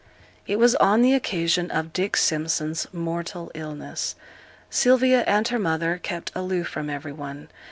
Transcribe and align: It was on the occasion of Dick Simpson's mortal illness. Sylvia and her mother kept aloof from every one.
It 0.47 0.57
was 0.57 0.73
on 0.77 1.03
the 1.03 1.13
occasion 1.13 1.69
of 1.69 1.93
Dick 1.93 2.17
Simpson's 2.17 2.87
mortal 2.91 3.51
illness. 3.53 4.15
Sylvia 4.71 5.21
and 5.27 5.47
her 5.49 5.59
mother 5.59 5.99
kept 6.01 6.31
aloof 6.33 6.67
from 6.67 6.89
every 6.89 7.11
one. 7.13 7.49